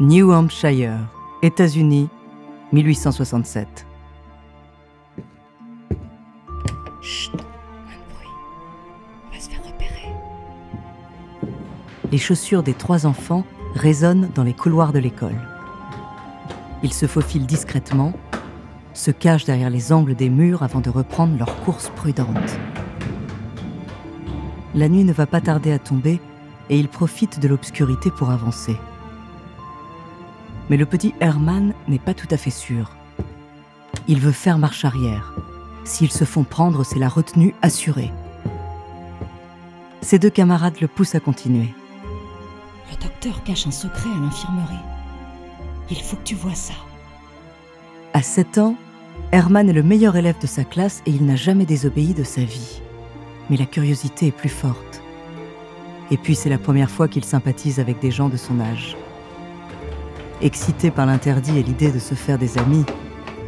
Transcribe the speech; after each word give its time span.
New 0.00 0.32
Hampshire, 0.32 0.98
États-Unis, 1.42 2.08
1867. 2.72 3.86
Chut, 7.00 7.30
moins 7.32 7.40
de 7.40 8.12
bruit. 8.12 8.28
On 9.28 9.34
va 9.34 9.40
se 9.40 9.48
faire 9.48 9.60
repérer. 9.64 10.12
Les 12.10 12.18
chaussures 12.18 12.64
des 12.64 12.74
trois 12.74 13.06
enfants 13.06 13.44
résonnent 13.76 14.30
dans 14.34 14.42
les 14.42 14.52
couloirs 14.52 14.92
de 14.92 14.98
l'école. 14.98 15.40
Ils 16.82 16.92
se 16.92 17.06
faufilent 17.06 17.46
discrètement, 17.46 18.14
se 18.94 19.12
cachent 19.12 19.44
derrière 19.44 19.70
les 19.70 19.92
angles 19.92 20.16
des 20.16 20.28
murs 20.28 20.64
avant 20.64 20.80
de 20.80 20.90
reprendre 20.90 21.38
leur 21.38 21.60
course 21.60 21.92
prudente. 21.94 22.58
La 24.74 24.88
nuit 24.88 25.04
ne 25.04 25.12
va 25.12 25.26
pas 25.26 25.40
tarder 25.40 25.70
à 25.70 25.78
tomber 25.78 26.20
et 26.68 26.80
ils 26.80 26.88
profitent 26.88 27.38
de 27.38 27.46
l'obscurité 27.46 28.10
pour 28.10 28.30
avancer. 28.30 28.76
Mais 30.70 30.76
le 30.76 30.86
petit 30.86 31.14
Herman 31.20 31.74
n'est 31.88 31.98
pas 31.98 32.14
tout 32.14 32.28
à 32.30 32.36
fait 32.36 32.50
sûr. 32.50 32.96
Il 34.08 34.20
veut 34.20 34.32
faire 34.32 34.58
marche 34.58 34.84
arrière. 34.84 35.34
S'ils 35.84 36.10
se 36.10 36.24
font 36.24 36.44
prendre, 36.44 36.84
c'est 36.84 36.98
la 36.98 37.08
retenue 37.08 37.54
assurée. 37.62 38.12
Ses 40.00 40.18
deux 40.18 40.30
camarades 40.30 40.80
le 40.80 40.88
poussent 40.88 41.14
à 41.14 41.20
continuer. 41.20 41.74
Le 42.90 43.02
docteur 43.02 43.42
cache 43.44 43.66
un 43.66 43.70
secret 43.70 44.10
à 44.14 44.20
l'infirmerie. 44.20 44.74
Il 45.90 46.00
faut 46.00 46.16
que 46.16 46.24
tu 46.24 46.34
vois 46.34 46.54
ça. 46.54 46.74
À 48.12 48.22
7 48.22 48.58
ans, 48.58 48.76
Herman 49.32 49.68
est 49.68 49.74
le 49.74 49.82
meilleur 49.82 50.16
élève 50.16 50.38
de 50.40 50.46
sa 50.46 50.64
classe 50.64 51.02
et 51.06 51.10
il 51.10 51.24
n'a 51.26 51.36
jamais 51.36 51.66
désobéi 51.66 52.14
de 52.14 52.24
sa 52.24 52.42
vie. 52.42 52.80
Mais 53.50 53.56
la 53.56 53.66
curiosité 53.66 54.28
est 54.28 54.32
plus 54.32 54.48
forte. 54.48 55.02
Et 56.10 56.16
puis 56.16 56.34
c'est 56.34 56.50
la 56.50 56.58
première 56.58 56.90
fois 56.90 57.08
qu'il 57.08 57.24
sympathise 57.24 57.80
avec 57.80 57.98
des 58.00 58.10
gens 58.10 58.28
de 58.28 58.36
son 58.36 58.60
âge. 58.60 58.96
Excité 60.44 60.90
par 60.90 61.06
l'interdit 61.06 61.58
et 61.58 61.62
l'idée 61.62 61.90
de 61.90 61.98
se 61.98 62.14
faire 62.14 62.36
des 62.36 62.58
amis, 62.58 62.84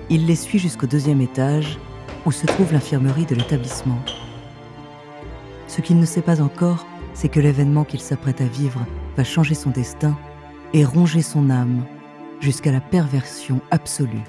il 0.08 0.24
les 0.24 0.34
suit 0.34 0.58
jusqu'au 0.58 0.86
deuxième 0.86 1.20
étage 1.20 1.78
où 2.24 2.32
se 2.32 2.46
trouve 2.46 2.72
l'infirmerie 2.72 3.26
de 3.26 3.34
l'établissement. 3.34 4.00
Ce 5.68 5.82
qu'il 5.82 6.00
ne 6.00 6.06
sait 6.06 6.22
pas 6.22 6.40
encore, 6.40 6.86
c'est 7.12 7.28
que 7.28 7.38
l'événement 7.38 7.84
qu'il 7.84 8.00
s'apprête 8.00 8.40
à 8.40 8.46
vivre 8.46 8.80
va 9.14 9.24
changer 9.24 9.54
son 9.54 9.68
destin 9.68 10.16
et 10.72 10.86
ronger 10.86 11.20
son 11.20 11.50
âme 11.50 11.84
jusqu'à 12.40 12.72
la 12.72 12.80
perversion 12.80 13.60
absolue. 13.70 14.24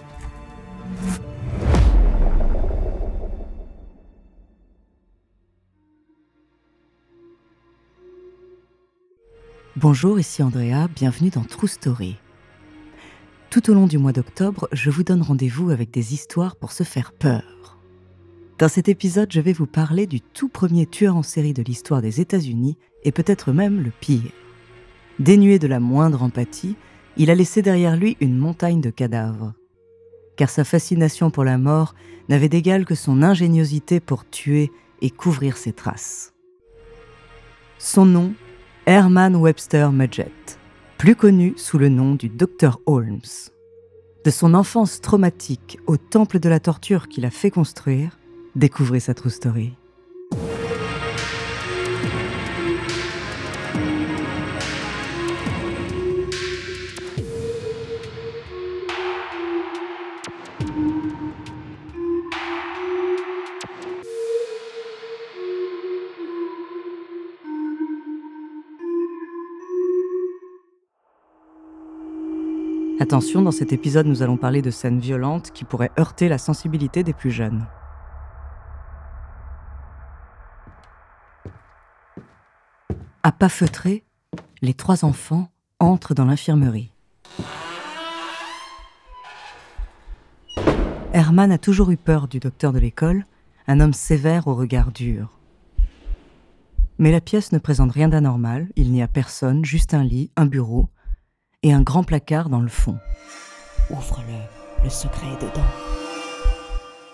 Bonjour, 9.78 10.20
ici 10.20 10.44
Andrea, 10.44 10.90
bienvenue 10.94 11.30
dans 11.30 11.44
True 11.44 11.70
Story. 11.70 12.18
Tout 13.58 13.72
au 13.72 13.74
long 13.74 13.88
du 13.88 13.98
mois 13.98 14.12
d'octobre, 14.14 14.70
je 14.72 14.92
vous 14.92 15.02
donne 15.02 15.24
rendez-vous 15.24 15.72
avec 15.72 15.90
des 15.90 16.14
histoires 16.14 16.58
pour 16.58 16.72
se 16.72 16.84
faire 16.84 17.12
peur. 17.12 17.80
Dans 18.60 18.68
cet 18.68 18.88
épisode, 18.88 19.32
je 19.32 19.42
vais 19.42 19.52
vous 19.52 19.66
parler 19.66 20.06
du 20.06 20.22
tout 20.22 20.48
premier 20.48 20.86
tueur 20.86 21.16
en 21.16 21.24
série 21.24 21.56
de 21.56 21.64
l'histoire 21.64 22.04
des 22.04 22.22
États-Unis 22.22 22.78
et 23.04 23.12
peut-être 23.12 23.54
même 23.54 23.82
le 23.82 23.90
pire. 23.90 24.30
Dénué 25.18 25.58
de 25.58 25.66
la 25.66 25.80
moindre 25.80 26.22
empathie, 26.22 26.76
il 27.18 27.32
a 27.32 27.36
laissé 27.36 27.64
derrière 27.64 27.98
lui 27.98 28.16
une 28.22 28.38
montagne 28.38 28.80
de 28.80 28.92
cadavres. 28.92 29.56
Car 30.36 30.52
sa 30.52 30.64
fascination 30.64 31.32
pour 31.32 31.44
la 31.44 31.58
mort 31.58 31.96
n'avait 32.30 32.50
d'égal 32.50 32.86
que 32.86 32.94
son 32.94 33.24
ingéniosité 33.24 34.00
pour 34.00 34.30
tuer 34.30 34.72
et 35.02 35.10
couvrir 35.10 35.58
ses 35.58 35.74
traces. 35.74 36.36
Son 37.80 38.06
nom, 38.06 38.34
Herman 38.86 39.36
Webster 39.36 39.92
Mudgett 39.92 40.57
plus 40.98 41.16
connu 41.16 41.54
sous 41.58 41.78
le 41.78 41.90
nom 41.90 42.16
du 42.16 42.28
Dr 42.28 42.80
Holmes. 42.88 43.20
De 44.26 44.32
son 44.32 44.56
enfance 44.56 45.00
traumatique 45.00 45.78
au 45.86 45.96
temple 45.96 46.40
de 46.40 46.50
la 46.50 46.60
torture 46.60 47.08
qu'il 47.08 47.26
a 47.26 47.30
fait 47.30 47.52
construire, 47.52 48.18
découvrez 48.56 49.00
sa 49.00 49.14
true 49.14 49.30
story. 49.30 49.74
Attention, 73.00 73.44
dans 73.44 73.52
cet 73.52 73.74
épisode, 73.74 74.08
nous 74.08 74.24
allons 74.24 74.38
parler 74.38 74.64
de 74.64 74.72
scènes 74.72 75.00
violentes 75.00 75.52
qui 75.52 75.66
pourraient 75.66 75.92
heurter 76.00 76.28
la 76.30 76.40
sensibilité 76.40 77.04
des 77.04 77.14
plus 77.14 77.30
jeunes. 77.30 77.68
À 83.22 83.32
pas 83.32 83.50
feutrés, 83.50 84.04
les 84.64 84.74
trois 84.74 85.06
enfants 85.06 85.50
entrent 85.80 86.16
dans 86.16 86.26
l'infirmerie. 86.26 86.92
Herman 91.14 91.52
a 91.52 91.60
toujours 91.60 91.92
eu 91.92 91.98
peur 91.98 92.28
du 92.28 92.40
docteur 92.40 92.74
de 92.74 92.80
l'école, 92.80 93.26
un 93.68 93.80
homme 93.80 93.94
sévère 93.94 94.48
au 94.48 94.56
regard 94.56 94.92
dur. 94.92 95.38
Mais 96.98 97.12
la 97.12 97.22
pièce 97.22 97.52
ne 97.52 97.60
présente 97.60 97.92
rien 97.92 98.08
d'anormal, 98.08 98.70
il 98.76 98.92
n'y 98.92 99.04
a 99.04 99.08
personne, 99.08 99.64
juste 99.64 99.94
un 99.94 100.04
lit, 100.04 100.32
un 100.36 100.48
bureau, 100.48 100.90
et 101.64 101.74
un 101.74 101.82
grand 101.82 102.04
placard 102.04 102.50
dans 102.50 102.62
le 102.62 102.68
fond. 102.68 102.98
Ouvre-le, 103.90 104.84
le 104.84 104.90
secret 104.90 105.28
est 105.28 105.42
dedans. 105.42 105.68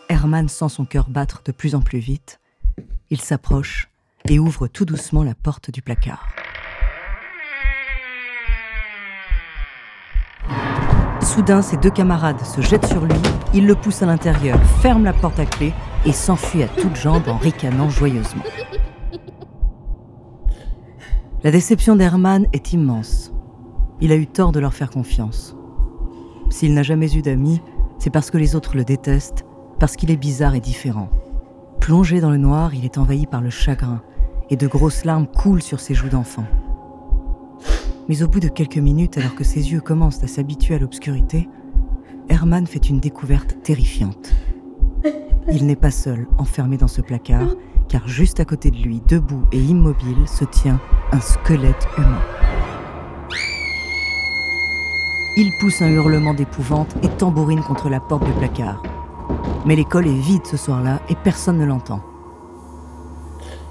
Herman 0.10 0.50
sent 0.50 0.70
son 0.70 0.86
cœur 0.86 1.10
battre 1.10 1.42
de 1.46 1.52
plus 1.52 1.76
en 1.76 1.82
plus 1.82 2.00
vite. 2.00 2.40
Il 3.10 3.22
s'approche 3.22 3.90
et 4.30 4.40
ouvre 4.40 4.68
tout 4.68 4.86
doucement 4.86 5.24
la 5.24 5.36
porte 5.36 5.72
du 5.72 5.82
placard. 5.82 6.28
Soudain, 11.22 11.62
ses 11.62 11.78
deux 11.78 11.90
camarades 11.90 12.42
se 12.42 12.62
jettent 12.62 12.86
sur 12.86 13.06
lui, 13.06 13.16
il 13.54 13.66
le 13.66 13.76
pousse 13.76 14.04
à 14.04 14.06
l'intérieur, 14.06 14.62
ferme 14.82 15.06
la 15.06 15.14
porte 15.14 15.40
à 15.40 15.46
clé 15.46 15.74
et 16.06 16.12
s'enfuit 16.12 16.64
à 16.64 16.68
toutes 16.68 16.96
jambes 16.96 17.28
en 17.28 17.38
ricanant 17.38 17.90
joyeusement. 17.90 18.44
La 21.44 21.52
déception 21.52 21.96
d'Herman 21.96 22.46
est 22.54 22.74
immense 22.74 23.32
il 24.04 24.12
a 24.12 24.18
eu 24.18 24.28
tort 24.28 24.52
de 24.52 24.60
leur 24.60 24.74
faire 24.74 24.90
confiance. 24.90 25.56
S'il 26.50 26.74
n'a 26.74 26.84
jamais 26.84 27.16
eu 27.16 27.22
d'amis, 27.22 27.62
c'est 28.00 28.10
parce 28.10 28.32
que 28.32 28.38
les 28.38 28.54
autres 28.54 28.76
le 28.76 28.84
détestent, 28.84 29.46
parce 29.80 29.96
qu'il 29.96 30.12
est 30.12 30.18
bizarre 30.18 30.56
et 30.56 30.60
différent. 30.60 31.10
Plongé 31.80 32.20
dans 32.20 32.30
le 32.30 32.38
noir, 32.38 32.76
il 32.76 32.84
est 32.84 32.98
envahi 32.98 33.26
par 33.26 33.40
le 33.40 33.50
chagrin, 33.50 34.02
et 34.50 34.58
de 34.58 34.68
grosses 34.68 35.06
larmes 35.06 35.26
coulent 35.26 35.62
sur 35.62 35.80
ses 35.80 35.94
joues 35.94 36.10
d'enfant. 36.10 36.44
Mais 38.10 38.24
au 38.24 38.28
bout 38.28 38.42
de 38.42 38.50
quelques 38.50 38.78
minutes, 38.78 39.18
alors 39.18 39.36
que 39.36 39.46
ses 39.46 39.72
yeux 39.72 39.80
commencent 39.80 40.22
à 40.22 40.28
s'habituer 40.28 40.76
à 40.76 40.80
l'obscurité, 40.80 41.48
Herman 42.28 42.68
fait 42.68 42.90
une 42.90 43.00
découverte 43.00 43.64
terrifiante. 43.64 44.34
Il 45.50 45.66
n'est 45.66 45.78
pas 45.78 45.92
seul, 45.92 46.28
enfermé 46.38 46.76
dans 46.76 46.90
ce 46.90 47.02
placard, 47.02 47.56
car 47.88 48.06
juste 48.10 48.42
à 48.42 48.46
côté 48.46 48.70
de 48.70 48.78
lui, 48.78 49.02
debout 49.08 49.44
et 49.54 49.62
immobile, 49.62 50.28
se 50.28 50.44
tient 50.44 50.82
un 51.14 51.22
squelette 51.22 51.88
humain. 51.98 52.43
Il 55.36 55.52
pousse 55.58 55.82
un 55.82 55.90
hurlement 55.90 56.36
d'épouvante 56.36 56.96
et 57.02 57.08
tambourine 57.10 57.64
contre 57.64 57.90
la 57.90 58.00
porte 58.00 58.24
du 58.24 58.32
placard. 58.34 58.84
Mais 59.66 59.76
l'école 59.76 60.06
est 60.06 60.20
vide 60.20 60.46
ce 60.46 60.58
soir-là 60.58 61.00
et 61.10 61.16
personne 61.16 61.58
ne 61.58 61.66
l'entend. 61.66 62.04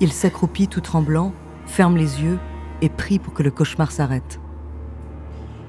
Il 0.00 0.10
s'accroupit 0.10 0.66
tout 0.66 0.80
tremblant, 0.80 1.32
ferme 1.66 1.96
les 1.96 2.20
yeux 2.20 2.40
et 2.80 2.88
prie 2.88 3.20
pour 3.20 3.32
que 3.32 3.44
le 3.44 3.52
cauchemar 3.52 3.92
s'arrête. 3.92 4.40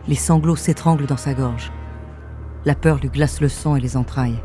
Les 0.08 0.16
sanglots 0.16 0.56
s'étranglent 0.56 1.06
dans 1.06 1.16
sa 1.16 1.36
gorge. 1.36 1.72
La 2.66 2.74
peur 2.74 2.98
lui 2.98 3.10
glace 3.10 3.40
le 3.40 3.48
sang 3.48 3.76
et 3.76 3.80
les 3.80 3.96
entrailles. 3.96 4.42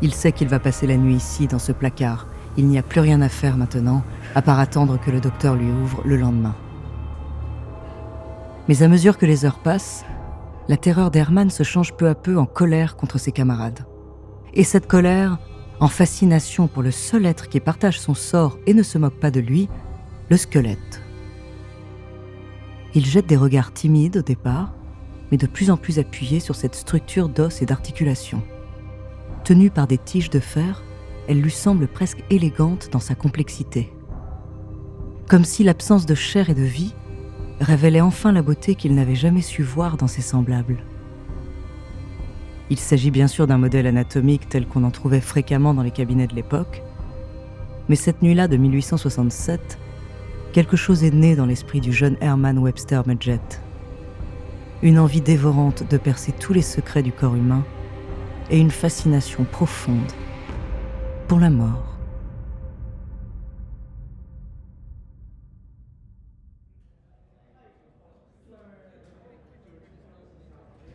Il 0.00 0.14
sait 0.14 0.32
qu'il 0.32 0.48
va 0.48 0.58
passer 0.58 0.86
la 0.86 0.96
nuit 0.96 1.16
ici, 1.16 1.48
dans 1.48 1.58
ce 1.58 1.72
placard, 1.72 2.26
Il 2.56 2.66
n'y 2.66 2.78
a 2.78 2.82
plus 2.82 3.00
rien 3.00 3.20
à 3.20 3.28
faire 3.28 3.58
maintenant, 3.58 4.02
à 4.34 4.40
part 4.40 4.58
attendre 4.58 4.98
que 4.98 5.10
le 5.10 5.20
docteur 5.20 5.54
lui 5.54 5.70
ouvre 5.70 6.00
le 6.06 6.16
lendemain. 6.16 6.54
Mais 8.68 8.82
à 8.82 8.88
mesure 8.88 9.18
que 9.18 9.26
les 9.26 9.44
heures 9.44 9.58
passent, 9.58 10.04
la 10.68 10.76
terreur 10.76 11.10
d'Herman 11.10 11.50
se 11.50 11.62
change 11.62 11.94
peu 11.94 12.08
à 12.08 12.14
peu 12.14 12.38
en 12.38 12.46
colère 12.46 12.96
contre 12.96 13.18
ses 13.18 13.32
camarades. 13.32 13.86
Et 14.54 14.64
cette 14.64 14.86
colère, 14.86 15.38
en 15.80 15.88
fascination 15.88 16.68
pour 16.68 16.82
le 16.82 16.90
seul 16.90 17.26
être 17.26 17.48
qui 17.48 17.58
partage 17.60 18.00
son 18.00 18.14
sort 18.14 18.58
et 18.66 18.74
ne 18.74 18.82
se 18.82 18.98
moque 18.98 19.18
pas 19.18 19.30
de 19.30 19.40
lui, 19.40 19.68
le 20.30 20.36
squelette. 20.36 21.02
Il 22.94 23.06
jette 23.06 23.26
des 23.26 23.36
regards 23.36 23.72
timides 23.72 24.18
au 24.18 24.22
départ, 24.22 24.74
mais 25.30 25.38
de 25.38 25.46
plus 25.46 25.70
en 25.70 25.76
plus 25.76 25.98
appuyés 25.98 26.40
sur 26.40 26.54
cette 26.54 26.74
structure 26.74 27.28
d'os 27.28 27.62
et 27.62 27.66
d'articulation. 27.66 28.42
Tenue 29.44 29.70
par 29.70 29.86
des 29.86 29.98
tiges 29.98 30.30
de 30.30 30.40
fer, 30.40 30.84
elle 31.26 31.40
lui 31.40 31.50
semble 31.50 31.88
presque 31.88 32.22
élégante 32.30 32.90
dans 32.92 33.00
sa 33.00 33.14
complexité. 33.14 33.92
Comme 35.28 35.44
si 35.44 35.64
l'absence 35.64 36.04
de 36.04 36.14
chair 36.14 36.50
et 36.50 36.54
de 36.54 36.62
vie 36.62 36.94
révélait 37.62 38.00
enfin 38.00 38.32
la 38.32 38.42
beauté 38.42 38.74
qu'il 38.74 38.94
n'avait 38.94 39.14
jamais 39.14 39.40
su 39.40 39.62
voir 39.62 39.96
dans 39.96 40.08
ses 40.08 40.22
semblables. 40.22 40.78
Il 42.70 42.78
s'agit 42.78 43.10
bien 43.10 43.28
sûr 43.28 43.46
d'un 43.46 43.58
modèle 43.58 43.86
anatomique 43.86 44.48
tel 44.48 44.66
qu'on 44.66 44.84
en 44.84 44.90
trouvait 44.90 45.20
fréquemment 45.20 45.74
dans 45.74 45.82
les 45.82 45.90
cabinets 45.90 46.26
de 46.26 46.34
l'époque, 46.34 46.82
mais 47.88 47.96
cette 47.96 48.22
nuit-là 48.22 48.48
de 48.48 48.56
1867, 48.56 49.78
quelque 50.52 50.76
chose 50.76 51.04
est 51.04 51.14
né 51.14 51.36
dans 51.36 51.46
l'esprit 51.46 51.80
du 51.80 51.92
jeune 51.92 52.16
Herman 52.20 52.58
Webster 52.58 53.06
Mudgett. 53.06 53.60
Une 54.82 54.98
envie 54.98 55.20
dévorante 55.20 55.84
de 55.88 55.96
percer 55.96 56.32
tous 56.32 56.52
les 56.52 56.62
secrets 56.62 57.02
du 57.02 57.12
corps 57.12 57.36
humain 57.36 57.64
et 58.50 58.58
une 58.58 58.70
fascination 58.70 59.44
profonde 59.44 60.12
pour 61.28 61.38
la 61.38 61.50
mort. 61.50 61.91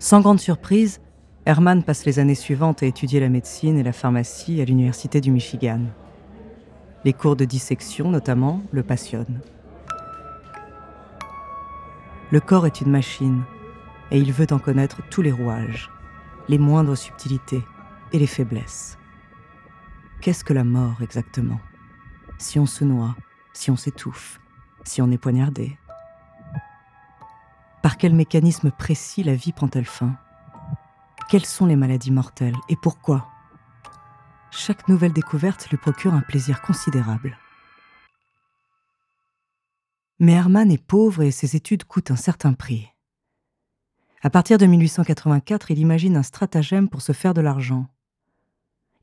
Sans 0.07 0.21
grande 0.21 0.39
surprise, 0.39 1.01
Herman 1.45 1.83
passe 1.83 2.05
les 2.05 2.17
années 2.17 2.33
suivantes 2.33 2.81
à 2.81 2.85
étudier 2.85 3.19
la 3.19 3.27
médecine 3.27 3.77
et 3.77 3.83
la 3.83 3.91
pharmacie 3.91 4.61
à 4.61 4.63
l'Université 4.63 5.19
du 5.19 5.31
Michigan. 5.31 5.81
Les 7.03 7.11
cours 7.11 7.35
de 7.35 7.43
dissection, 7.43 8.09
notamment, 8.09 8.61
le 8.71 8.83
passionnent. 8.83 9.41
Le 12.31 12.39
corps 12.39 12.65
est 12.65 12.79
une 12.79 12.89
machine, 12.89 13.43
et 14.09 14.17
il 14.17 14.31
veut 14.31 14.47
en 14.51 14.59
connaître 14.59 15.01
tous 15.09 15.21
les 15.21 15.33
rouages, 15.33 15.91
les 16.47 16.57
moindres 16.57 16.97
subtilités 16.97 17.65
et 18.13 18.19
les 18.19 18.27
faiblesses. 18.27 18.97
Qu'est-ce 20.21 20.45
que 20.45 20.53
la 20.53 20.63
mort 20.63 21.01
exactement? 21.01 21.59
Si 22.37 22.59
on 22.59 22.65
se 22.65 22.85
noie, 22.85 23.17
si 23.51 23.71
on 23.71 23.75
s'étouffe, 23.75 24.39
si 24.85 25.01
on 25.01 25.11
est 25.11 25.17
poignardé 25.17 25.77
Par 27.81 27.97
quel 27.97 28.13
mécanisme 28.13 28.71
précis 28.71 29.23
la 29.23 29.35
vie 29.35 29.51
prend-elle 29.51 29.85
fin? 29.85 30.17
Quelles 31.29 31.45
sont 31.45 31.65
les 31.65 31.75
maladies 31.75 32.11
mortelles 32.11 32.55
et 32.69 32.75
pourquoi? 32.75 33.27
Chaque 34.51 34.87
nouvelle 34.87 35.13
découverte 35.13 35.69
lui 35.69 35.77
procure 35.77 36.13
un 36.13 36.21
plaisir 36.21 36.61
considérable. 36.61 37.37
Mais 40.19 40.33
Herman 40.33 40.71
est 40.71 40.83
pauvre 40.83 41.21
et 41.21 41.31
ses 41.31 41.55
études 41.55 41.83
coûtent 41.83 42.11
un 42.11 42.15
certain 42.15 42.53
prix. 42.53 42.87
À 44.23 44.29
partir 44.29 44.57
de 44.57 44.65
1884, 44.65 45.71
il 45.71 45.79
imagine 45.79 46.17
un 46.17 46.23
stratagème 46.23 46.89
pour 46.89 47.01
se 47.01 47.11
faire 47.11 47.33
de 47.33 47.41
l'argent 47.41 47.87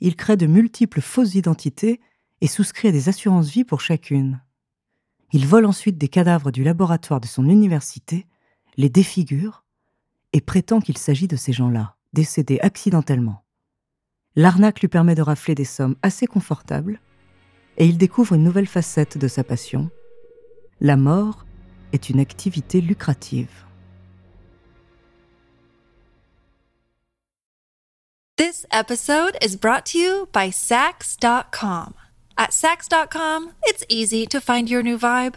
il 0.04 0.16
crée 0.16 0.36
de 0.36 0.46
multiples 0.46 1.00
fausses 1.00 1.34
identités 1.34 1.98
et 2.42 2.46
souscrit 2.46 2.92
des 2.92 3.08
assurances-vie 3.08 3.64
pour 3.64 3.80
chacune. 3.80 4.42
Il 5.32 5.46
vole 5.46 5.64
ensuite 5.64 5.98
des 5.98 6.08
cadavres 6.08 6.50
du 6.50 6.62
laboratoire 6.62 7.20
de 7.20 7.26
son 7.26 7.48
université, 7.48 8.26
les 8.76 8.88
défigure 8.88 9.64
et 10.32 10.40
prétend 10.40 10.80
qu'il 10.80 10.98
s'agit 10.98 11.28
de 11.28 11.36
ces 11.36 11.52
gens-là, 11.52 11.96
décédés 12.12 12.58
accidentellement. 12.60 13.44
L'arnaque 14.36 14.80
lui 14.80 14.88
permet 14.88 15.14
de 15.14 15.22
rafler 15.22 15.54
des 15.54 15.64
sommes 15.64 15.96
assez 16.02 16.26
confortables 16.26 17.00
et 17.76 17.86
il 17.86 17.98
découvre 17.98 18.34
une 18.34 18.42
nouvelle 18.42 18.66
facette 18.66 19.18
de 19.18 19.28
sa 19.28 19.44
passion. 19.44 19.90
La 20.80 20.96
mort 20.96 21.44
est 21.92 22.10
une 22.10 22.20
activité 22.20 22.80
lucrative. 22.80 23.64
This 28.36 28.66
episode 28.72 29.36
is 29.40 29.56
brought 29.56 29.84
to 29.92 29.98
you 29.98 30.26
by 30.32 30.50
Sax.com. 30.50 31.94
At 32.36 32.52
Sax.com, 32.52 33.52
it's 33.62 33.84
easy 33.88 34.26
to 34.26 34.40
find 34.40 34.68
your 34.68 34.82
new 34.82 34.98
vibe. 34.98 35.36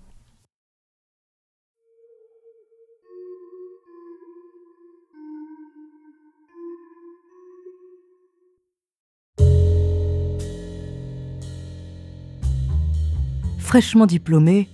Fraîchement 13.71 14.05
diplômé, 14.05 14.67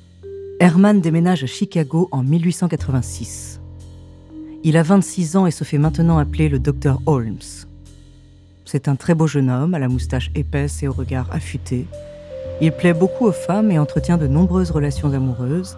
Herman 0.59 1.01
déménage 1.01 1.43
à 1.43 1.45
Chicago 1.45 2.09
en 2.11 2.23
1886. 2.23 3.61
Il 4.63 4.75
a 4.75 4.81
26 4.81 5.37
ans 5.37 5.45
et 5.45 5.51
se 5.51 5.63
fait 5.63 5.77
maintenant 5.77 6.17
appeler 6.17 6.49
le 6.49 6.57
docteur 6.57 6.99
Holmes. 7.05 7.37
C'est 8.65 8.87
un 8.87 8.95
très 8.95 9.13
beau 9.13 9.27
jeune 9.27 9.51
homme 9.51 9.75
à 9.75 9.79
la 9.79 9.87
moustache 9.87 10.31
épaisse 10.33 10.81
et 10.81 10.87
au 10.87 10.93
regard 10.93 11.27
affûté. 11.31 11.85
Il 12.59 12.71
plaît 12.71 12.95
beaucoup 12.95 13.27
aux 13.27 13.31
femmes 13.31 13.69
et 13.69 13.77
entretient 13.77 14.17
de 14.17 14.25
nombreuses 14.25 14.71
relations 14.71 15.13
amoureuses. 15.13 15.77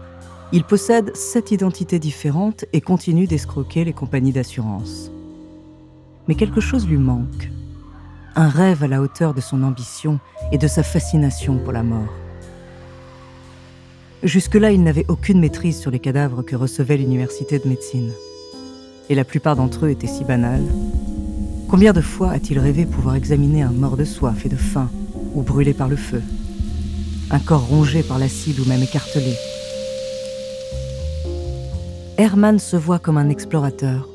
Il 0.54 0.64
possède 0.64 1.14
sept 1.14 1.52
identités 1.52 2.00
différentes 2.00 2.64
et 2.72 2.80
continue 2.80 3.28
d'escroquer 3.28 3.84
les 3.84 3.92
compagnies 3.92 4.32
d'assurance. 4.32 5.12
Mais 6.30 6.36
quelque 6.36 6.62
chose 6.62 6.88
lui 6.88 6.96
manque. 6.96 7.52
Un 8.38 8.48
rêve 8.48 8.82
à 8.82 8.88
la 8.88 9.02
hauteur 9.02 9.34
de 9.34 9.42
son 9.42 9.62
ambition 9.64 10.22
et 10.54 10.58
de 10.58 10.68
sa 10.68 10.84
fascination 10.84 11.58
pour 11.58 11.74
la 11.74 11.84
mort. 11.84 12.29
Jusque-là, 14.24 14.72
il 14.72 14.84
n'avait 14.84 15.06
aucune 15.08 15.40
maîtrise 15.40 15.80
sur 15.80 15.92
les 15.92 16.00
cadavres 16.00 16.42
que 16.42 16.58
recevait 16.58 16.98
l'université 16.98 17.58
de 17.58 17.70
médecine. 17.70 18.12
Et 19.10 19.16
la 19.16 19.24
plupart 19.24 19.56
d'entre 19.56 19.86
eux 19.86 19.90
étaient 19.90 20.08
si 20.08 20.26
banals. 20.26 20.68
Combien 21.70 21.94
de 21.94 22.02
fois 22.02 22.32
a-t-il 22.32 22.60
rêvé 22.60 22.86
pouvoir 22.86 23.16
examiner 23.16 23.62
un 23.62 23.72
mort 23.72 23.96
de 23.96 24.04
soif 24.04 24.46
et 24.46 24.50
de 24.50 24.58
faim, 24.58 24.90
ou 25.36 25.42
brûlé 25.42 25.74
par 25.74 25.88
le 25.88 25.96
feu? 25.96 26.22
Un 27.32 27.40
corps 27.40 27.66
rongé 27.66 28.04
par 28.04 28.20
l'acide 28.20 28.60
ou 28.60 28.66
même 28.66 28.84
écartelé? 28.84 29.34
Herman 32.18 32.60
se 32.60 32.76
voit 32.76 33.00
comme 33.00 33.18
un 33.18 33.30
explorateur, 33.30 34.10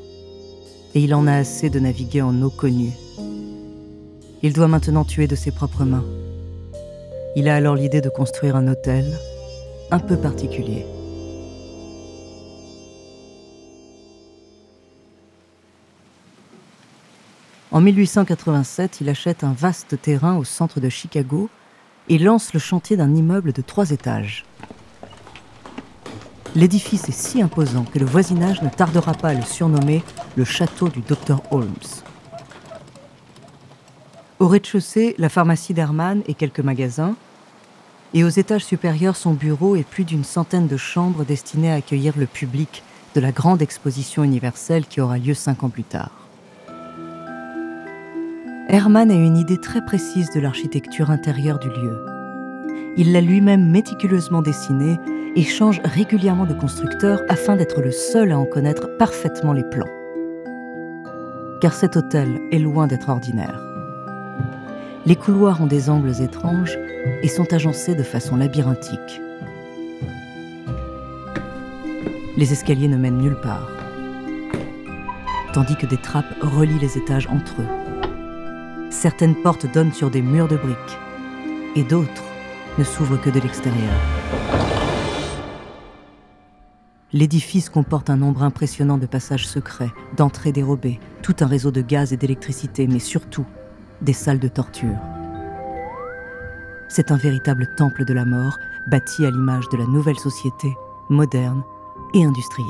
et 0.93 0.99
il 0.99 1.15
en 1.15 1.25
a 1.25 1.33
assez 1.33 1.71
de 1.71 1.79
naviguer 1.79 2.21
en 2.21 2.39
eau 2.43 2.51
connue. 2.51 2.93
Il 4.43 4.53
doit 4.53 4.67
maintenant 4.67 5.03
tuer 5.03 5.25
de 5.25 5.35
ses 5.35 5.49
propres 5.49 5.85
mains. 5.85 6.05
Il 7.35 7.49
a 7.49 7.55
alors 7.55 7.75
l'idée 7.75 8.01
de 8.01 8.09
construire 8.09 8.55
un 8.55 8.67
hôtel, 8.67 9.05
un 9.91 9.99
peu 9.99 10.17
particulier. 10.17 10.85
En 17.71 17.81
1887, 17.81 19.01
il 19.01 19.09
achète 19.09 19.43
un 19.43 19.51
vaste 19.51 20.01
terrain 20.01 20.37
au 20.37 20.43
centre 20.43 20.79
de 20.79 20.87
Chicago 20.87 21.49
et 22.07 22.17
lance 22.17 22.53
le 22.53 22.59
chantier 22.59 22.95
d'un 22.95 23.13
immeuble 23.13 23.51
de 23.51 23.61
trois 23.61 23.91
étages. 23.91 24.45
L'édifice 26.55 27.09
est 27.09 27.11
si 27.11 27.41
imposant 27.41 27.83
que 27.83 27.99
le 27.99 28.05
voisinage 28.05 28.61
ne 28.61 28.69
tardera 28.69 29.13
pas 29.13 29.29
à 29.29 29.33
le 29.33 29.41
surnommer 29.41 30.03
le 30.37 30.45
château 30.45 30.87
du 30.87 31.01
docteur 31.01 31.41
Holmes. 31.51 31.73
Au 34.39 34.47
rez-de-chaussée, 34.47 35.15
la 35.17 35.27
pharmacie 35.27 35.73
d'Hermann 35.73 36.21
et 36.27 36.33
quelques 36.33 36.61
magasins, 36.61 37.15
et 38.15 38.23
aux 38.23 38.29
étages 38.29 38.65
supérieurs 38.65 39.17
son 39.17 39.33
bureau 39.33 39.75
et 39.75 39.83
plus 39.83 40.05
d'une 40.05 40.23
centaine 40.23 40.67
de 40.67 40.77
chambres 40.77 41.25
destinées 41.25 41.71
à 41.71 41.75
accueillir 41.75 42.13
le 42.17 42.25
public 42.25 42.81
de 43.13 43.19
la 43.19 43.31
grande 43.31 43.61
exposition 43.61 44.23
universelle 44.23 44.85
qui 44.85 45.01
aura 45.01 45.17
lieu 45.17 45.33
cinq 45.33 45.63
ans 45.63 45.69
plus 45.69 45.83
tard. 45.83 46.11
Hermann 48.69 49.11
a 49.11 49.13
une 49.13 49.37
idée 49.37 49.59
très 49.59 49.83
précise 49.85 50.29
de 50.33 50.39
l'architecture 50.39 51.11
intérieure 51.11 51.59
du 51.59 51.69
lieu. 51.69 52.05
Il 52.97 53.11
l'a 53.11 53.21
lui-même 53.21 53.69
méticuleusement 53.69 54.41
dessinée 54.41 54.97
et 55.35 55.43
change 55.43 55.81
régulièrement 55.83 56.45
de 56.45 56.53
constructeur 56.53 57.21
afin 57.27 57.57
d'être 57.57 57.81
le 57.81 57.91
seul 57.91 58.31
à 58.31 58.39
en 58.39 58.45
connaître 58.45 58.87
parfaitement 58.97 59.53
les 59.53 59.63
plans. 59.63 59.85
car 61.61 61.73
cet 61.73 61.97
hôtel 61.97 62.39
est 62.51 62.59
loin 62.59 62.87
d'être 62.87 63.09
ordinaire. 63.09 63.74
Les 65.07 65.15
couloirs 65.15 65.61
ont 65.61 65.67
des 65.67 65.91
angles 65.91 66.19
étranges 66.19 66.79
et 67.21 67.27
sont 67.27 67.53
agencés 67.53 67.93
de 67.93 68.01
façon 68.01 68.37
labyrinthique. 68.37 69.21
Les 72.37 72.51
escaliers 72.51 72.87
ne 72.87 72.97
mènent 72.97 73.19
nulle 73.19 73.39
part, 73.39 73.69
tandis 75.53 75.75
que 75.75 75.85
des 75.85 75.97
trappes 75.97 76.33
relient 76.41 76.79
les 76.79 76.97
étages 76.97 77.27
entre 77.27 77.53
eux. 77.61 78.89
Certaines 78.89 79.35
portes 79.35 79.71
donnent 79.71 79.93
sur 79.93 80.09
des 80.09 80.23
murs 80.23 80.47
de 80.47 80.57
briques 80.57 80.97
et 81.75 81.83
d'autres 81.83 82.23
ne 82.79 82.83
s'ouvrent 82.83 83.21
que 83.21 83.29
de 83.29 83.39
l'extérieur. 83.39 83.93
L'édifice 87.13 87.69
comporte 87.69 88.09
un 88.09 88.17
nombre 88.17 88.41
impressionnant 88.41 88.97
de 88.97 89.05
passages 89.05 89.47
secrets, 89.47 89.91
d'entrées 90.17 90.51
dérobées, 90.51 90.99
tout 91.21 91.35
un 91.41 91.45
réseau 91.45 91.69
de 91.69 91.81
gaz 91.81 92.11
et 92.11 92.17
d'électricité, 92.17 92.87
mais 92.87 92.99
surtout 92.99 93.45
des 94.01 94.13
salles 94.13 94.39
de 94.39 94.47
torture. 94.47 94.97
C'est 96.87 97.11
un 97.11 97.17
véritable 97.17 97.67
temple 97.75 98.05
de 98.05 98.13
la 98.13 98.25
mort, 98.25 98.57
bâti 98.87 99.25
à 99.25 99.31
l'image 99.31 99.67
de 99.69 99.77
la 99.77 99.85
nouvelle 99.85 100.19
société, 100.19 100.75
moderne 101.09 101.63
et 102.13 102.23
industrielle. 102.23 102.69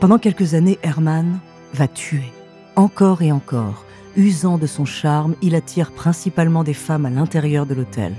Pendant 0.00 0.18
quelques 0.18 0.54
années, 0.54 0.78
Herman 0.82 1.38
va 1.74 1.88
tuer, 1.88 2.32
encore 2.76 3.22
et 3.22 3.32
encore. 3.32 3.84
Usant 4.16 4.58
de 4.58 4.66
son 4.66 4.84
charme, 4.84 5.36
il 5.40 5.54
attire 5.54 5.92
principalement 5.92 6.64
des 6.64 6.74
femmes 6.74 7.06
à 7.06 7.10
l'intérieur 7.10 7.66
de 7.66 7.74
l'hôtel. 7.74 8.12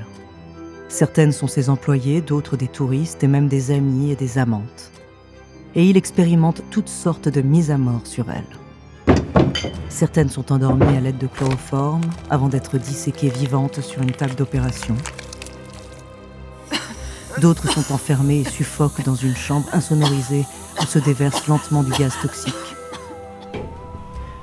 Certaines 0.87 1.31
sont 1.31 1.47
ses 1.47 1.69
employés, 1.69 2.21
d'autres 2.21 2.57
des 2.57 2.67
touristes 2.67 3.23
et 3.23 3.27
même 3.27 3.47
des 3.47 3.71
amis 3.71 4.11
et 4.11 4.15
des 4.15 4.37
amantes. 4.37 4.91
Et 5.75 5.87
il 5.87 5.97
expérimente 5.97 6.63
toutes 6.69 6.89
sortes 6.89 7.29
de 7.29 7.41
mises 7.41 7.69
à 7.69 7.77
mort 7.77 8.05
sur 8.07 8.31
elles. 8.31 8.62
Certaines 9.89 10.29
sont 10.29 10.51
endormies 10.51 10.97
à 10.97 10.99
l'aide 10.99 11.17
de 11.17 11.27
chloroforme 11.27 12.01
avant 12.29 12.49
d'être 12.49 12.77
disséquées 12.77 13.29
vivantes 13.29 13.81
sur 13.81 14.01
une 14.01 14.11
table 14.11 14.35
d'opération. 14.35 14.95
D'autres 17.39 17.69
sont 17.69 17.93
enfermées 17.93 18.41
et 18.41 18.49
suffoquent 18.49 19.03
dans 19.03 19.15
une 19.15 19.35
chambre 19.35 19.67
insonorisée 19.73 20.45
où 20.81 20.85
se 20.85 20.99
déverse 20.99 21.47
lentement 21.47 21.83
du 21.83 21.91
gaz 21.91 22.13
toxique. 22.21 22.53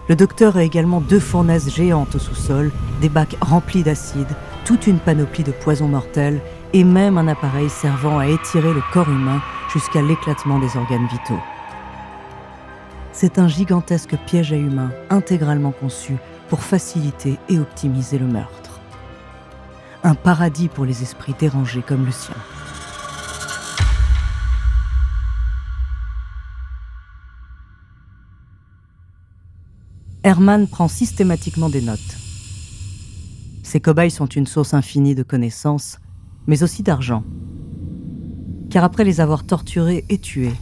Le 0.09 0.17
docteur 0.17 0.57
a 0.57 0.65
également 0.65 1.01
deux 1.01 1.21
fournaises 1.21 1.73
géantes 1.73 2.17
au 2.17 2.19
sous-sol, 2.19 2.73
des 3.01 3.09
bacs 3.09 3.37
remplis 3.41 3.85
d'acide, 3.85 4.27
toute 4.65 4.89
une 4.89 4.99
panoplie 4.99 5.45
de 5.45 5.53
poisons 5.53 5.87
mortels 5.87 6.41
et 6.73 6.83
même 6.83 7.17
un 7.17 7.29
appareil 7.29 7.71
servant 7.71 8.19
à 8.19 8.27
étirer 8.27 8.73
le 8.73 8.83
corps 8.93 9.09
humain 9.09 9.41
jusqu'à 9.73 10.03
l'éclatement 10.03 10.59
des 10.59 10.77
organes 10.77 11.07
vitaux. 11.07 11.41
C'est 13.23 13.39
un 13.39 13.49
gigantesque 13.49 14.17
piège 14.25 14.51
à 14.55 14.57
humains 14.57 14.93
intégralement 15.11 15.73
conçu 15.73 16.17
pour 16.49 16.63
faciliter 16.63 17.37
et 17.51 17.59
optimiser 17.59 18.17
le 18.17 18.25
meurtre. 18.25 18.81
Un 20.03 20.15
paradis 20.15 20.69
pour 20.69 20.87
les 20.87 21.03
esprits 21.03 21.35
dérangés 21.39 21.83
comme 21.87 22.07
le 22.07 22.13
sien. 22.13 22.35
Herman 30.25 30.67
prend 30.67 30.89
systématiquement 30.89 31.69
des 31.69 31.83
notes. 31.83 32.01
Ces 33.63 33.81
cobayes 33.81 34.09
sont 34.09 34.29
une 34.29 34.47
source 34.47 34.73
infinie 34.73 35.15
de 35.15 35.25
connaissances, 35.25 35.99
mais 36.47 36.63
aussi 36.63 36.83
d'argent. 36.83 37.23
Car 38.71 38.83
après 38.83 39.05
les 39.05 39.21
avoir 39.21 39.45
torturés 39.45 40.07
et 40.09 40.17
tués, 40.17 40.55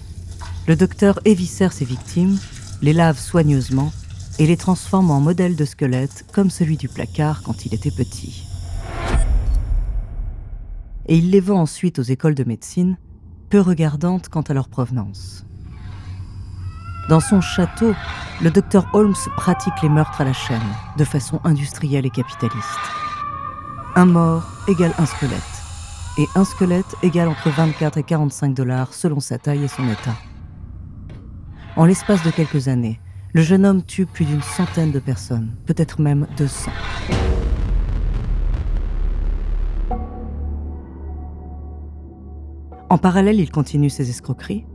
le 0.68 0.76
docteur 0.76 1.18
éviscère 1.24 1.72
ses 1.72 1.86
victimes, 1.86 2.38
les 2.82 2.92
lave 2.92 3.18
soigneusement 3.18 3.90
et 4.38 4.46
les 4.46 4.58
transforme 4.58 5.10
en 5.10 5.18
modèles 5.18 5.56
de 5.56 5.64
squelettes 5.64 6.26
comme 6.30 6.50
celui 6.50 6.76
du 6.76 6.88
placard 6.88 7.42
quand 7.42 7.64
il 7.64 7.72
était 7.72 7.90
petit. 7.90 8.46
Et 11.06 11.16
il 11.16 11.30
les 11.30 11.40
vend 11.40 11.58
ensuite 11.58 11.98
aux 11.98 12.02
écoles 12.02 12.34
de 12.34 12.44
médecine, 12.44 12.98
peu 13.48 13.60
regardantes 13.60 14.28
quant 14.28 14.42
à 14.42 14.52
leur 14.52 14.68
provenance. 14.68 15.46
Dans 17.08 17.20
son 17.20 17.40
château, 17.40 17.94
le 18.42 18.50
docteur 18.50 18.86
Holmes 18.92 19.14
pratique 19.38 19.80
les 19.82 19.88
meurtres 19.88 20.20
à 20.20 20.24
la 20.24 20.34
chaîne, 20.34 20.60
de 20.98 21.04
façon 21.04 21.40
industrielle 21.44 22.04
et 22.04 22.10
capitaliste. 22.10 22.68
Un 23.94 24.04
mort 24.04 24.44
égale 24.68 24.92
un 24.98 25.06
squelette. 25.06 25.42
Et 26.18 26.26
un 26.34 26.44
squelette 26.44 26.94
égale 27.02 27.28
entre 27.28 27.48
24 27.48 27.96
et 27.96 28.02
45 28.02 28.52
dollars 28.52 28.92
selon 28.92 29.20
sa 29.20 29.38
taille 29.38 29.64
et 29.64 29.68
son 29.68 29.88
état. 29.88 30.14
En 31.78 31.86
l'espace 31.86 32.22
de 32.22 32.30
quelques 32.30 32.68
années, 32.68 33.00
le 33.32 33.40
jeune 33.40 33.64
homme 33.64 33.82
tue 33.82 34.04
plus 34.04 34.26
d'une 34.26 34.42
centaine 34.42 34.92
de 34.92 34.98
personnes, 34.98 35.56
peut-être 35.64 36.02
même 36.02 36.26
200. 36.36 36.70
En 42.90 42.98
parallèle, 42.98 43.40
il 43.40 43.50
continue 43.50 43.88
ses 43.88 44.10
escroqueries. 44.10 44.66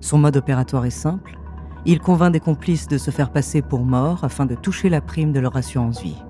Son 0.00 0.18
mode 0.18 0.36
opératoire 0.36 0.84
est 0.84 0.90
simple 0.90 1.38
il 1.84 2.00
convainc 2.00 2.32
des 2.32 2.40
complices 2.40 2.86
de 2.86 2.98
se 2.98 3.10
faire 3.10 3.30
passer 3.30 3.62
pour 3.62 3.84
morts 3.84 4.22
afin 4.22 4.46
de 4.46 4.54
toucher 4.54 4.88
la 4.88 5.00
prime 5.00 5.32
de 5.32 5.40
leur 5.40 5.56
assurance 5.56 6.02
vie. 6.02 6.22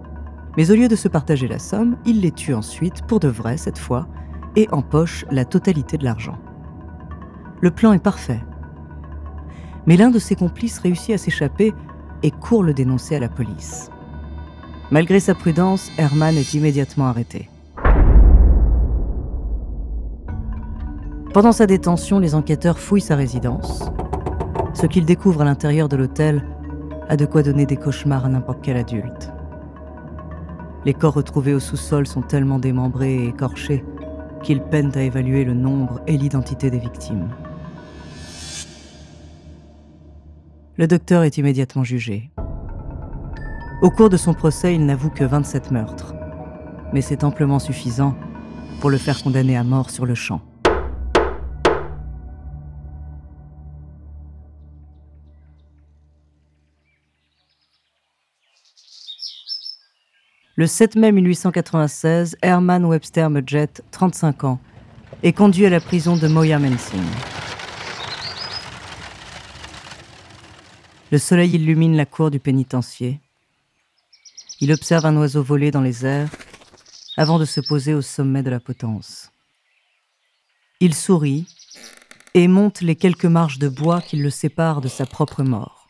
Mais 0.56 0.70
au 0.70 0.74
lieu 0.74 0.88
de 0.88 0.96
se 0.96 1.08
partager 1.08 1.48
la 1.48 1.58
somme, 1.58 1.96
il 2.04 2.20
les 2.20 2.30
tue 2.32 2.54
ensuite, 2.54 3.02
pour 3.06 3.18
de 3.20 3.28
vrai 3.28 3.56
cette 3.56 3.78
fois, 3.78 4.06
et 4.56 4.68
empoche 4.70 5.24
la 5.30 5.44
totalité 5.44 5.98
de 5.98 6.04
l'argent. 6.04 6.38
Le 7.60 7.70
plan 7.70 7.92
est 7.92 8.02
parfait. 8.02 8.40
Mais 9.88 9.96
l'un 9.96 10.10
de 10.10 10.20
ses 10.20 10.36
complices 10.36 10.78
réussit 10.78 11.16
à 11.16 11.18
s'échapper 11.18 11.74
et 12.22 12.30
court 12.30 12.62
le 12.62 12.74
dénoncer 12.74 13.16
à 13.16 13.18
la 13.18 13.28
police. 13.28 13.90
Malgré 14.92 15.18
sa 15.18 15.34
prudence, 15.34 15.90
Herman 15.98 16.36
est 16.36 16.54
immédiatement 16.54 17.06
arrêté. 17.06 17.50
Pendant 21.34 21.52
sa 21.52 21.66
détention, 21.66 22.20
les 22.20 22.36
enquêteurs 22.36 22.78
fouillent 22.78 23.00
sa 23.00 23.16
résidence 23.16 23.90
ce 24.78 24.86
qu'il 24.86 25.04
découvre 25.04 25.42
à 25.42 25.44
l'intérieur 25.44 25.88
de 25.88 25.96
l'hôtel 25.96 26.44
a 27.08 27.16
de 27.16 27.26
quoi 27.26 27.42
donner 27.42 27.66
des 27.66 27.76
cauchemars 27.76 28.26
à 28.26 28.28
n'importe 28.28 28.60
quel 28.62 28.76
adulte. 28.76 29.32
Les 30.84 30.94
corps 30.94 31.14
retrouvés 31.14 31.52
au 31.52 31.58
sous-sol 31.58 32.06
sont 32.06 32.22
tellement 32.22 32.60
démembrés 32.60 33.24
et 33.24 33.28
écorchés 33.28 33.84
qu'ils 34.44 34.60
peinent 34.62 34.92
à 34.94 35.02
évaluer 35.02 35.44
le 35.44 35.54
nombre 35.54 36.00
et 36.06 36.16
l'identité 36.16 36.70
des 36.70 36.78
victimes. 36.78 37.28
Le 40.78 40.86
docteur 40.86 41.24
est 41.24 41.36
immédiatement 41.38 41.82
jugé. 41.82 42.30
Au 43.82 43.90
cours 43.90 44.10
de 44.10 44.16
son 44.16 44.32
procès, 44.32 44.76
il 44.76 44.86
n'avoue 44.86 45.10
que 45.10 45.24
27 45.24 45.72
meurtres, 45.72 46.14
mais 46.92 47.00
c'est 47.00 47.24
amplement 47.24 47.58
suffisant 47.58 48.16
pour 48.80 48.88
le 48.88 48.96
faire 48.96 49.20
condamner 49.20 49.56
à 49.56 49.64
mort 49.64 49.90
sur 49.90 50.06
le 50.06 50.14
champ. 50.14 50.40
Le 60.54 60.66
7 60.68 60.94
mai 60.94 61.10
1896, 61.10 62.36
Herman 62.40 62.84
Webster 62.84 63.28
Mudgett, 63.30 63.82
35 63.90 64.44
ans, 64.44 64.60
est 65.24 65.32
conduit 65.32 65.66
à 65.66 65.70
la 65.70 65.80
prison 65.80 66.16
de 66.16 66.28
Moya-Mensing. 66.28 67.02
Le 71.10 71.16
soleil 71.16 71.54
illumine 71.54 71.96
la 71.96 72.04
cour 72.04 72.30
du 72.30 72.38
pénitencier. 72.38 73.20
Il 74.60 74.70
observe 74.72 75.06
un 75.06 75.16
oiseau 75.16 75.42
voler 75.42 75.70
dans 75.70 75.80
les 75.80 76.04
airs 76.04 76.30
avant 77.16 77.38
de 77.38 77.46
se 77.46 77.62
poser 77.62 77.94
au 77.94 78.02
sommet 78.02 78.42
de 78.42 78.50
la 78.50 78.60
potence. 78.60 79.30
Il 80.80 80.94
sourit 80.94 81.46
et 82.34 82.46
monte 82.46 82.82
les 82.82 82.94
quelques 82.94 83.24
marches 83.24 83.58
de 83.58 83.68
bois 83.68 84.02
qui 84.02 84.16
le 84.16 84.28
séparent 84.28 84.82
de 84.82 84.88
sa 84.88 85.06
propre 85.06 85.42
mort. 85.42 85.88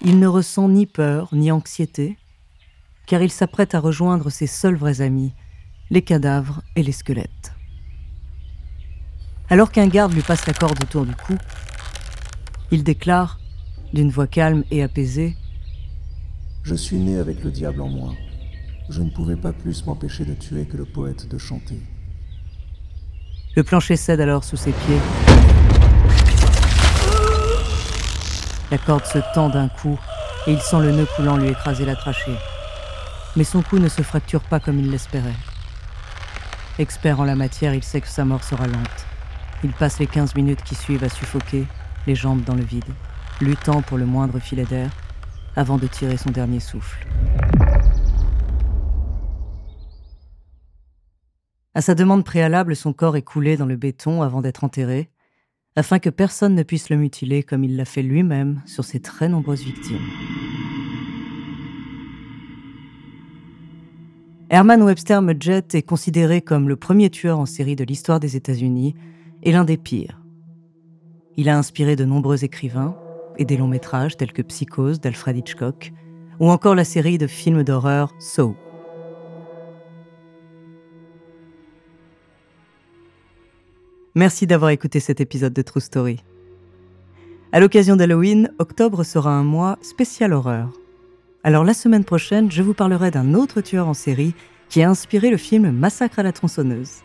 Il 0.00 0.18
ne 0.18 0.26
ressent 0.26 0.68
ni 0.68 0.86
peur 0.86 1.28
ni 1.32 1.52
anxiété, 1.52 2.18
car 3.06 3.22
il 3.22 3.30
s'apprête 3.30 3.76
à 3.76 3.80
rejoindre 3.80 4.30
ses 4.30 4.48
seuls 4.48 4.74
vrais 4.74 5.00
amis, 5.00 5.32
les 5.90 6.02
cadavres 6.02 6.60
et 6.74 6.82
les 6.82 6.90
squelettes. 6.90 7.52
Alors 9.48 9.70
qu'un 9.70 9.86
garde 9.86 10.12
lui 10.12 10.22
passe 10.22 10.46
la 10.46 10.54
corde 10.54 10.82
autour 10.82 11.06
du 11.06 11.14
cou, 11.14 11.36
il 12.72 12.82
déclare, 12.82 13.38
d'une 13.92 14.10
voix 14.10 14.26
calme 14.26 14.64
et 14.70 14.82
apaisée, 14.82 15.36
Je 16.62 16.74
suis 16.74 16.96
né 16.96 17.18
avec 17.18 17.42
le 17.42 17.50
diable 17.50 17.80
en 17.80 17.88
moi. 17.88 18.14
Je 18.88 19.02
ne 19.02 19.10
pouvais 19.10 19.36
pas 19.36 19.52
plus 19.52 19.84
m'empêcher 19.86 20.24
de 20.24 20.34
tuer 20.34 20.64
que 20.64 20.76
le 20.76 20.84
poète 20.84 21.28
de 21.28 21.38
chanter. 21.38 21.80
Le 23.56 23.62
plancher 23.62 23.96
cède 23.96 24.20
alors 24.20 24.44
sous 24.44 24.56
ses 24.56 24.72
pieds. 24.72 25.00
La 28.70 28.78
corde 28.78 29.04
se 29.04 29.18
tend 29.34 29.48
d'un 29.48 29.68
coup 29.68 29.98
et 30.46 30.52
il 30.52 30.60
sent 30.60 30.80
le 30.80 30.92
nœud 30.92 31.06
coulant 31.16 31.36
lui 31.36 31.48
écraser 31.48 31.84
la 31.84 31.96
trachée 31.96 32.36
mais 33.36 33.44
son 33.44 33.62
cou 33.62 33.78
ne 33.78 33.88
se 33.88 34.02
fracture 34.02 34.42
pas 34.42 34.60
comme 34.60 34.78
il 34.78 34.90
l'espérait. 34.90 35.34
Expert 36.78 37.20
en 37.20 37.24
la 37.24 37.34
matière, 37.34 37.74
il 37.74 37.82
sait 37.82 38.00
que 38.00 38.08
sa 38.08 38.24
mort 38.24 38.44
sera 38.44 38.66
lente. 38.66 39.06
Il 39.64 39.72
passe 39.72 39.98
les 39.98 40.06
15 40.06 40.34
minutes 40.34 40.62
qui 40.62 40.74
suivent 40.74 41.04
à 41.04 41.08
suffoquer, 41.08 41.66
les 42.06 42.14
jambes 42.14 42.42
dans 42.44 42.54
le 42.54 42.64
vide. 42.64 42.84
Luttant 43.40 43.82
pour 43.82 43.98
le 43.98 44.06
moindre 44.06 44.38
filet 44.38 44.64
d'air 44.64 44.90
avant 45.56 45.78
de 45.78 45.86
tirer 45.86 46.16
son 46.16 46.30
dernier 46.30 46.60
souffle. 46.60 47.06
À 51.74 51.80
sa 51.80 51.94
demande 51.94 52.24
préalable, 52.24 52.76
son 52.76 52.92
corps 52.92 53.16
est 53.16 53.22
coulé 53.22 53.56
dans 53.56 53.66
le 53.66 53.76
béton 53.76 54.22
avant 54.22 54.42
d'être 54.42 54.62
enterré, 54.62 55.10
afin 55.74 55.98
que 55.98 56.10
personne 56.10 56.54
ne 56.54 56.62
puisse 56.62 56.90
le 56.90 56.96
mutiler 56.96 57.42
comme 57.42 57.64
il 57.64 57.76
l'a 57.76 57.86
fait 57.86 58.02
lui-même 58.02 58.60
sur 58.66 58.84
ses 58.84 59.00
très 59.00 59.28
nombreuses 59.28 59.64
victimes. 59.64 60.06
Herman 64.50 64.82
Webster 64.82 65.22
Mudgett 65.22 65.74
est 65.74 65.82
considéré 65.82 66.42
comme 66.42 66.68
le 66.68 66.76
premier 66.76 67.08
tueur 67.08 67.38
en 67.38 67.46
série 67.46 67.74
de 67.74 67.84
l'histoire 67.84 68.20
des 68.20 68.36
États-Unis 68.36 68.94
et 69.42 69.50
l'un 69.50 69.64
des 69.64 69.78
pires. 69.78 70.20
Il 71.38 71.48
a 71.48 71.56
inspiré 71.56 71.96
de 71.96 72.04
nombreux 72.04 72.44
écrivains 72.44 72.94
et 73.38 73.44
des 73.44 73.56
longs 73.56 73.68
métrages 73.68 74.16
tels 74.16 74.32
que 74.32 74.42
Psychose 74.42 75.00
d'Alfred 75.00 75.36
Hitchcock 75.36 75.92
ou 76.40 76.50
encore 76.50 76.74
la 76.74 76.84
série 76.84 77.18
de 77.18 77.26
films 77.26 77.62
d'horreur 77.62 78.14
Saw. 78.18 78.54
Merci 84.14 84.46
d'avoir 84.46 84.70
écouté 84.70 85.00
cet 85.00 85.20
épisode 85.20 85.54
de 85.54 85.62
True 85.62 85.80
Story. 85.80 86.22
À 87.52 87.60
l'occasion 87.60 87.96
d'Halloween, 87.96 88.50
octobre 88.58 89.04
sera 89.04 89.30
un 89.30 89.44
mois 89.44 89.78
spécial 89.80 90.32
horreur. 90.32 90.70
Alors 91.44 91.64
la 91.64 91.74
semaine 91.74 92.04
prochaine, 92.04 92.50
je 92.50 92.62
vous 92.62 92.74
parlerai 92.74 93.10
d'un 93.10 93.34
autre 93.34 93.60
tueur 93.60 93.88
en 93.88 93.94
série 93.94 94.34
qui 94.68 94.82
a 94.82 94.88
inspiré 94.88 95.30
le 95.30 95.36
film 95.36 95.70
Massacre 95.70 96.18
à 96.18 96.22
la 96.22 96.32
tronçonneuse. 96.32 97.02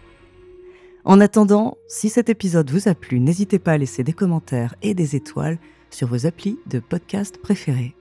En 1.06 1.22
attendant, 1.22 1.78
si 1.88 2.10
cet 2.10 2.30
épisode 2.30 2.70
vous 2.70 2.90
a 2.90 2.94
plu, 2.94 3.20
n'hésitez 3.22 3.60
pas 3.60 3.74
à 3.74 3.78
laisser 3.78 4.04
des 4.04 4.14
commentaires 4.14 4.76
et 4.82 4.94
des 4.94 5.16
étoiles 5.16 5.58
sur 5.92 6.08
vos 6.08 6.26
applis 6.26 6.60
de 6.68 6.80
podcast 6.80 7.38
préférés. 7.38 7.96